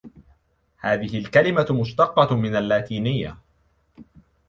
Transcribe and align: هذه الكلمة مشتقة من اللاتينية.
هذه 0.77 1.17
الكلمة 1.17 1.67
مشتقة 1.71 2.35
من 2.35 2.55
اللاتينية. 2.55 3.37